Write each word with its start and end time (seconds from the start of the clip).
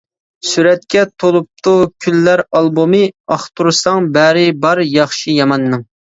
سۈرەتكە 0.51 1.03
تولۇپتۇ 1.23 1.73
كۈنلەر 2.05 2.43
ئالبومى، 2.61 3.03
ئاختۇرساڭ 3.35 4.09
بەرى 4.19 4.49
بار 4.67 4.85
ياخشى 4.97 5.39
ياماننىڭ. 5.39 5.89